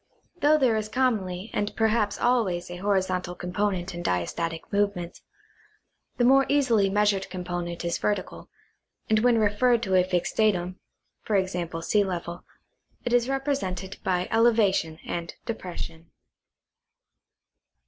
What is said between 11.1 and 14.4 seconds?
[e. g. sea level) it is represented by